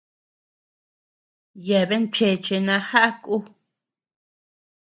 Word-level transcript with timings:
Yeabean 1.67 2.05
cheche 2.15 2.55
najaʼa 2.67 3.09
kú. 3.23 3.35